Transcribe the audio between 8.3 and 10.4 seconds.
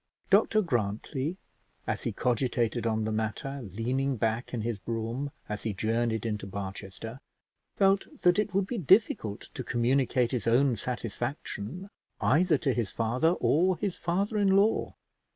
it would be difficult to communicate